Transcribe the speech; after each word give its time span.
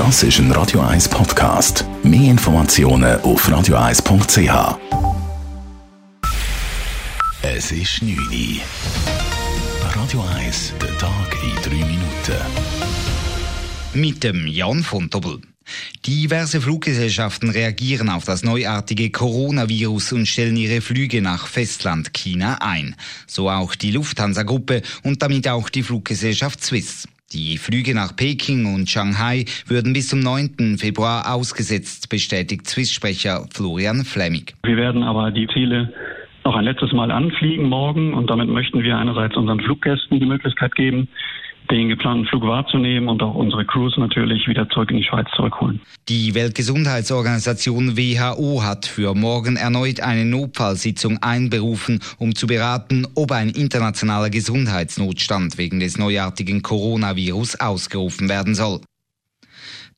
Das 0.00 0.22
ist 0.22 0.38
ein 0.38 0.50
Radio 0.52 0.80
1 0.80 1.10
Podcast. 1.10 1.84
Mehr 2.02 2.30
Informationen 2.30 3.20
auf 3.20 3.46
radio1.ch. 3.46 4.78
Es 7.42 7.70
ist 7.70 8.00
9 8.00 8.16
Uhr. 8.16 8.62
Radio 9.94 10.24
1, 10.38 10.72
der 10.80 10.96
Tag 10.96 11.36
in 11.42 11.54
3 11.70 11.84
Minuten. 11.84 12.40
Mit 13.92 14.24
dem 14.24 14.46
Jan 14.46 14.82
von 14.82 15.10
Dobbel. 15.10 15.42
Diverse 16.06 16.62
Fluggesellschaften 16.62 17.50
reagieren 17.50 18.08
auf 18.08 18.24
das 18.24 18.42
neuartige 18.42 19.10
Coronavirus 19.10 20.14
und 20.14 20.24
stellen 20.24 20.56
ihre 20.56 20.80
Flüge 20.80 21.20
nach 21.20 21.46
Festland 21.46 22.14
China 22.14 22.56
ein. 22.62 22.96
So 23.26 23.50
auch 23.50 23.74
die 23.74 23.90
Lufthansa-Gruppe 23.90 24.80
und 25.02 25.20
damit 25.20 25.46
auch 25.46 25.68
die 25.68 25.82
Fluggesellschaft 25.82 26.64
Swiss. 26.64 27.06
Die 27.32 27.58
Flüge 27.58 27.94
nach 27.94 28.16
Peking 28.16 28.74
und 28.74 28.90
Shanghai 28.90 29.44
würden 29.68 29.92
bis 29.92 30.08
zum 30.08 30.18
9. 30.18 30.78
Februar 30.78 31.32
ausgesetzt, 31.32 32.08
bestätigt 32.08 32.66
Swiss-Sprecher 32.66 33.46
Florian 33.54 34.04
Flemming. 34.04 34.46
Wir 34.64 34.76
werden 34.76 35.04
aber 35.04 35.30
die 35.30 35.46
Ziele 35.46 35.92
noch 36.44 36.56
ein 36.56 36.64
letztes 36.64 36.90
Mal 36.92 37.12
anfliegen 37.12 37.68
morgen 37.68 38.14
und 38.14 38.28
damit 38.28 38.48
möchten 38.48 38.82
wir 38.82 38.98
einerseits 38.98 39.36
unseren 39.36 39.60
Fluggästen 39.60 40.18
die 40.18 40.26
Möglichkeit 40.26 40.74
geben, 40.74 41.06
den 41.70 41.88
geplanten 41.88 42.26
Flug 42.26 42.42
wahrzunehmen 42.42 43.08
und 43.08 43.22
auch 43.22 43.34
unsere 43.34 43.64
Crews 43.64 43.96
natürlich 43.96 44.46
wieder 44.48 44.68
zurück 44.68 44.90
in 44.90 44.98
die 44.98 45.04
Schweiz 45.04 45.28
zurückholen. 45.36 45.80
Die 46.08 46.34
Weltgesundheitsorganisation 46.34 47.96
WHO 47.96 48.62
hat 48.62 48.86
für 48.86 49.14
morgen 49.14 49.56
erneut 49.56 50.00
eine 50.00 50.24
Notfallsitzung 50.24 51.18
einberufen, 51.22 52.00
um 52.18 52.34
zu 52.34 52.46
beraten, 52.46 53.06
ob 53.14 53.32
ein 53.32 53.50
internationaler 53.50 54.30
Gesundheitsnotstand 54.30 55.58
wegen 55.58 55.80
des 55.80 55.98
neuartigen 55.98 56.62
Coronavirus 56.62 57.60
ausgerufen 57.60 58.28
werden 58.28 58.54
soll. 58.54 58.80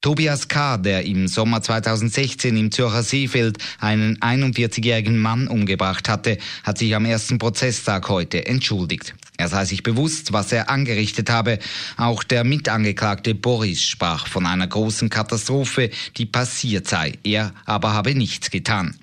Tobias 0.02 0.48
K., 0.48 0.78
der 0.78 1.04
im 1.04 1.28
Sommer 1.28 1.62
2016 1.62 2.56
im 2.56 2.72
Zürcher 2.72 3.04
Seefeld 3.04 3.58
einen 3.78 4.18
41-jährigen 4.18 5.16
Mann 5.16 5.46
umgebracht 5.46 6.08
hatte, 6.08 6.38
hat 6.64 6.78
sich 6.78 6.96
am 6.96 7.04
ersten 7.04 7.38
Prozesstag 7.38 8.08
heute 8.08 8.44
entschuldigt. 8.46 9.14
Er 9.42 9.48
sei 9.48 9.64
sich 9.64 9.82
bewusst, 9.82 10.32
was 10.32 10.52
er 10.52 10.70
angerichtet 10.70 11.28
habe. 11.28 11.58
Auch 11.96 12.22
der 12.22 12.44
Mitangeklagte 12.44 13.34
Boris 13.34 13.82
sprach 13.82 14.28
von 14.28 14.46
einer 14.46 14.68
großen 14.68 15.10
Katastrophe, 15.10 15.90
die 16.16 16.26
passiert 16.26 16.86
sei. 16.86 17.18
Er 17.24 17.52
aber 17.66 17.92
habe 17.92 18.14
nichts 18.14 18.52
getan. 18.52 18.94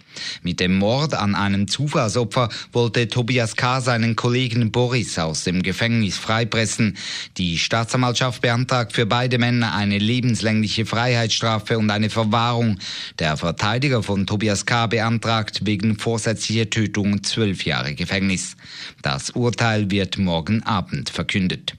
Mit 0.42 0.60
dem 0.60 0.78
Mord 0.78 1.14
an 1.14 1.36
einem 1.36 1.68
Zufallsopfer 1.68 2.50
wollte 2.72 3.08
Tobias 3.08 3.56
K. 3.56 3.82
seinen 3.82 4.16
Kollegen 4.16 4.72
Boris 4.72 5.18
aus 5.20 5.44
dem 5.44 5.62
Gefängnis 5.62 6.18
freipressen. 6.18 6.98
Die 7.38 7.58
Staatsanwaltschaft 7.58 8.42
beantragt 8.42 8.94
für 8.94 9.06
beide 9.06 9.38
Männer 9.38 9.74
eine 9.74 9.98
lebenslängliche 9.98 10.86
Freiheitsstrafe 10.86 11.78
und 11.78 11.90
eine 11.90 12.10
Verwahrung. 12.10 12.80
Der 13.20 13.38
Verteidiger 13.38 14.04
von 14.04 14.26
Tobias 14.26 14.66
K. 14.66 14.88
beantragt 14.88 15.66
wegen 15.66 15.98
vorsätzlicher 15.98 16.70
Tötung 16.70 17.24
zwölf 17.24 17.66
Jahre 17.66 17.94
Gefängnis. 17.94 18.56
Das 19.02 19.32
Urteil 19.32 19.92
wird 19.92 20.18
morgen 20.18 20.29
Abend 20.64 21.10
verkündet. 21.10 21.76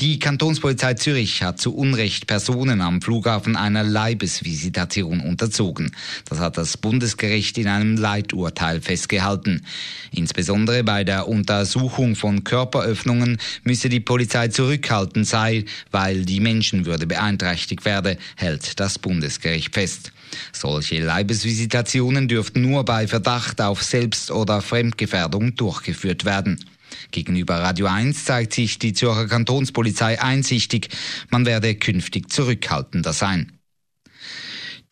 Die 0.00 0.18
Kantonspolizei 0.18 0.94
Zürich 0.94 1.42
hat 1.42 1.60
zu 1.60 1.74
Unrecht 1.74 2.26
Personen 2.26 2.80
am 2.80 3.00
Flughafen 3.00 3.54
einer 3.54 3.84
Leibesvisitation 3.84 5.20
unterzogen. 5.20 5.94
Das 6.28 6.40
hat 6.40 6.56
das 6.58 6.76
Bundesgericht 6.76 7.58
in 7.58 7.68
einem 7.68 7.96
Leiturteil 7.96 8.80
festgehalten. 8.80 9.64
Insbesondere 10.10 10.82
bei 10.82 11.04
der 11.04 11.28
Untersuchung 11.28 12.16
von 12.16 12.42
Körperöffnungen 12.42 13.38
müsse 13.62 13.88
die 13.88 14.00
Polizei 14.00 14.48
zurückhaltend 14.48 15.26
sein, 15.26 15.66
weil 15.92 16.24
die 16.24 16.40
Menschenwürde 16.40 17.06
beeinträchtigt 17.06 17.84
werde, 17.84 18.18
hält 18.36 18.80
das 18.80 18.98
Bundesgericht 18.98 19.74
fest. 19.74 20.12
Solche 20.52 21.00
Leibesvisitationen 21.00 22.26
dürften 22.26 22.62
nur 22.62 22.84
bei 22.84 23.06
Verdacht 23.06 23.60
auf 23.60 23.84
Selbst- 23.84 24.32
oder 24.32 24.60
Fremdgefährdung 24.60 25.54
durchgeführt 25.54 26.24
werden. 26.24 26.58
Gegenüber 27.10 27.56
Radio 27.56 27.86
1 27.86 28.24
zeigt 28.24 28.54
sich 28.54 28.78
die 28.78 28.92
Zürcher 28.92 29.26
Kantonspolizei 29.26 30.20
einsichtig, 30.20 30.88
man 31.30 31.46
werde 31.46 31.74
künftig 31.74 32.30
zurückhaltender 32.30 33.12
sein. 33.12 33.52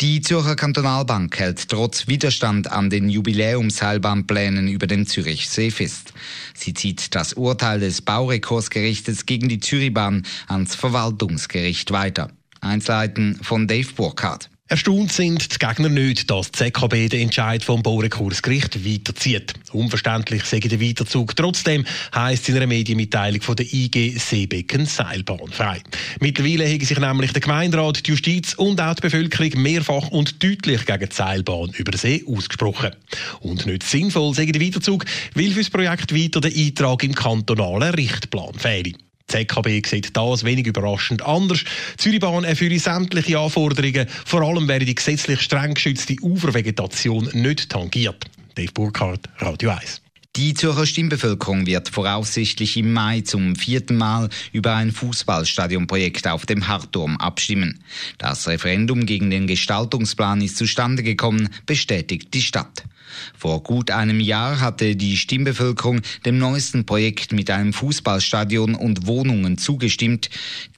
Die 0.00 0.20
Zürcher 0.20 0.56
Kantonalbank 0.56 1.38
hält 1.38 1.68
trotz 1.68 2.08
Widerstand 2.08 2.72
an 2.72 2.90
den 2.90 3.08
Jubiläumsheilbahnplänen 3.08 4.66
über 4.66 4.88
den 4.88 5.06
Zürichsee 5.06 5.70
fest. 5.70 6.12
Sie 6.54 6.74
zieht 6.74 7.14
das 7.14 7.34
Urteil 7.34 7.78
des 7.78 8.02
Baurekursgerichtes 8.02 9.26
gegen 9.26 9.48
die 9.48 9.60
Zürichbahn 9.60 10.24
ans 10.48 10.74
Verwaltungsgericht 10.74 11.92
weiter. 11.92 12.32
Einzelheiten 12.60 13.38
von 13.42 13.68
Dave 13.68 13.92
Burkhardt. 13.94 14.51
Erstaunt 14.72 15.12
sind 15.12 15.52
die 15.52 15.66
Gegner 15.66 15.90
nicht, 15.90 16.30
dass 16.30 16.50
die 16.50 16.70
ZKB 16.70 17.10
den 17.10 17.24
Entscheid 17.24 17.62
vom 17.62 17.82
Baurekursgericht 17.82 18.86
weiterzieht. 18.86 19.52
Unverständlich 19.72 20.44
sei 20.44 20.60
der 20.60 20.80
Weiterzug. 20.80 21.36
Trotzdem 21.36 21.84
heisst 22.14 22.48
in 22.48 22.56
einer 22.56 22.66
Medienmitteilung 22.66 23.42
von 23.42 23.54
der 23.54 23.70
IG 23.70 24.16
Seebecken 24.16 24.86
Seilbahn 24.86 25.50
frei. 25.50 25.82
Mittlerweile 26.20 26.66
haben 26.66 26.80
sich 26.82 26.98
nämlich 26.98 27.34
der 27.34 27.42
Gemeinderat, 27.42 28.06
die 28.06 28.12
Justiz 28.12 28.54
und 28.54 28.80
auch 28.80 28.94
die 28.94 29.02
Bevölkerung 29.02 29.60
mehrfach 29.60 30.08
und 30.08 30.42
deutlich 30.42 30.86
gegen 30.86 31.06
die 31.06 31.14
Seilbahn 31.14 31.72
über 31.76 31.94
See 31.98 32.24
ausgesprochen. 32.26 32.92
Und 33.40 33.66
nicht 33.66 33.82
sinnvoll 33.82 34.32
sei 34.32 34.46
der 34.46 34.62
Weiterzug, 34.62 35.04
weil 35.34 35.50
für 35.50 35.60
das 35.60 35.68
Projekt 35.68 36.14
weiter 36.14 36.40
der 36.40 36.56
Eintrag 36.56 37.04
im 37.04 37.14
kantonalen 37.14 37.92
Richtplan 37.92 38.54
fehle. 38.54 38.92
ZKB 39.28 39.86
sieht 39.86 40.16
das 40.16 40.44
wenig 40.44 40.66
überraschend 40.66 41.22
anders. 41.22 41.64
Die 41.64 41.96
Zürichbahn 41.96 42.44
erfülle 42.44 42.78
sämtliche 42.78 43.38
Anforderungen, 43.38 44.06
vor 44.24 44.42
allem 44.42 44.68
wäre 44.68 44.84
die 44.84 44.94
gesetzlich 44.94 45.40
streng 45.40 45.74
geschützte 45.74 46.16
Ufervegetation 46.20 47.28
nicht 47.32 47.70
tangiert. 47.70 48.24
Dave 48.54 48.72
Burkhardt, 48.72 49.28
Radio 49.38 49.70
1. 49.70 50.02
Die 50.36 50.54
Zürcher 50.54 50.86
Stimmbevölkerung 50.86 51.66
wird 51.66 51.90
voraussichtlich 51.90 52.78
im 52.78 52.94
Mai 52.94 53.20
zum 53.20 53.54
vierten 53.54 53.98
Mal 53.98 54.30
über 54.50 54.74
ein 54.74 54.90
Fußballstadionprojekt 54.90 56.26
auf 56.26 56.46
dem 56.46 56.68
Hartturm 56.68 57.18
abstimmen. 57.18 57.84
Das 58.16 58.48
Referendum 58.48 59.04
gegen 59.04 59.28
den 59.28 59.46
Gestaltungsplan 59.46 60.40
ist 60.40 60.56
zustande 60.56 61.02
gekommen, 61.02 61.50
bestätigt 61.66 62.32
die 62.32 62.40
Stadt. 62.40 62.84
Vor 63.36 63.62
gut 63.62 63.90
einem 63.90 64.20
Jahr 64.20 64.60
hatte 64.60 64.96
die 64.96 65.18
Stimmbevölkerung 65.18 66.00
dem 66.24 66.38
neuesten 66.38 66.86
Projekt 66.86 67.32
mit 67.32 67.50
einem 67.50 67.74
Fußballstadion 67.74 68.74
und 68.74 69.06
Wohnungen 69.06 69.58
zugestimmt. 69.58 70.30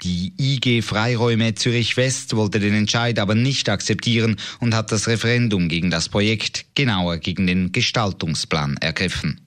Die 0.03 0.33
IG 0.37 0.83
Freiräume 0.83 1.55
Zürich 1.55 1.97
West 1.97 2.35
wollte 2.35 2.59
den 2.59 2.75
Entscheid 2.75 3.21
aber 3.21 3.37
nicht 3.37 3.69
akzeptieren 3.69 4.35
und 4.59 4.75
hat 4.75 4.91
das 4.91 5.07
Referendum 5.07 5.69
gegen 5.69 5.93
das 5.93 6.09
Projekt, 6.09 6.67
genauer 6.75 7.19
gegen 7.19 7.47
den 7.47 7.71
Gestaltungsplan 7.71 8.79
ergriffen. 8.79 9.44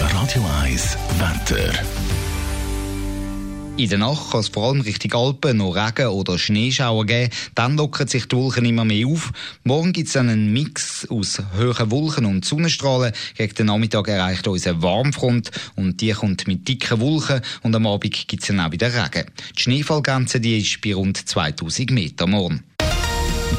Radio 0.00 0.44
1 0.62 0.96
Wetter. 1.18 1.72
In 3.78 3.88
der 3.88 3.98
Nacht 3.98 4.32
kann 4.32 4.40
es 4.40 4.48
vor 4.48 4.68
allem 4.68 4.80
Richtung 4.80 5.12
Alpen 5.14 5.58
noch 5.58 5.76
Regen 5.76 6.08
oder 6.08 6.36
Schneeschauer 6.36 7.06
geben. 7.06 7.32
Dann 7.54 7.76
lockern 7.76 8.08
sich 8.08 8.26
die 8.26 8.34
Wolken 8.34 8.64
immer 8.64 8.84
mehr 8.84 9.06
auf. 9.06 9.30
Morgen 9.62 9.92
gibt 9.92 10.08
es 10.08 10.16
einen 10.16 10.52
Mix 10.52 11.06
aus 11.08 11.40
hohen 11.56 11.90
Wolken 11.92 12.26
und 12.26 12.44
Sonnenstrahlen. 12.44 13.12
Gegen 13.36 13.54
den 13.54 13.66
Nachmittag 13.66 14.08
erreicht 14.08 14.48
uns 14.48 14.66
eine 14.66 14.82
Warmfront 14.82 15.52
und 15.76 16.00
die 16.00 16.10
kommt 16.10 16.48
mit 16.48 16.66
dicken 16.66 16.98
Wolken 16.98 17.40
und 17.62 17.76
am 17.76 17.86
Abend 17.86 18.26
gibt 18.26 18.42
es 18.42 18.48
dann 18.48 18.58
auch 18.58 18.72
wieder 18.72 18.92
Regen. 18.92 19.30
Die 19.56 19.62
Schneefallgrenze 19.62 20.40
die 20.40 20.58
ist 20.58 20.80
bei 20.80 20.94
rund 20.94 21.28
2000 21.28 21.92
Meter 21.92 22.26
morgen. 22.26 22.64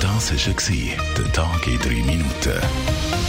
Das 0.02 0.34
war 0.34 0.76
der 1.18 1.32
Tag 1.32 1.66
in 1.66 1.80
3 1.80 1.90
Minuten. 2.04 3.29